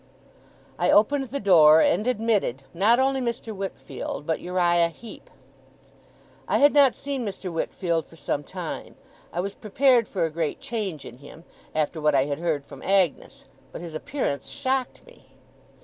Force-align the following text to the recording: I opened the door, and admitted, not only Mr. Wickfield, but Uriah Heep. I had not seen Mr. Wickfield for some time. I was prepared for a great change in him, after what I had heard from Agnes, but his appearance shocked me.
I 0.79 0.89
opened 0.89 1.25
the 1.25 1.39
door, 1.39 1.79
and 1.79 2.07
admitted, 2.07 2.63
not 2.73 2.97
only 2.99 3.21
Mr. 3.21 3.55
Wickfield, 3.55 4.25
but 4.25 4.39
Uriah 4.41 4.87
Heep. 4.89 5.29
I 6.47 6.57
had 6.57 6.73
not 6.73 6.95
seen 6.95 7.23
Mr. 7.23 7.53
Wickfield 7.53 8.07
for 8.07 8.15
some 8.15 8.43
time. 8.43 8.95
I 9.31 9.41
was 9.41 9.53
prepared 9.53 10.07
for 10.07 10.23
a 10.23 10.31
great 10.31 10.59
change 10.59 11.05
in 11.05 11.19
him, 11.19 11.43
after 11.75 12.01
what 12.01 12.15
I 12.15 12.25
had 12.25 12.39
heard 12.39 12.65
from 12.65 12.81
Agnes, 12.81 13.45
but 13.71 13.81
his 13.81 13.93
appearance 13.93 14.47
shocked 14.49 15.05
me. 15.05 15.33